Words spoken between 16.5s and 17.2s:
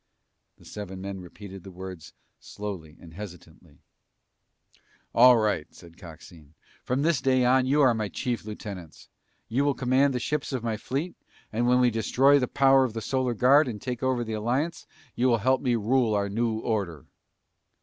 order."